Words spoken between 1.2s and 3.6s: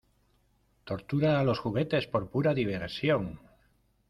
a los juguetes por pura diversión!